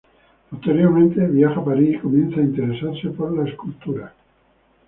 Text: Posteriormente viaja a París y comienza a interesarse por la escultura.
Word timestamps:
Posteriormente 0.49 1.27
viaja 1.27 1.59
a 1.59 1.63
París 1.63 1.97
y 1.97 1.99
comienza 1.99 2.39
a 2.39 2.43
interesarse 2.43 3.09
por 3.09 3.37
la 3.37 3.47
escultura. 3.47 4.11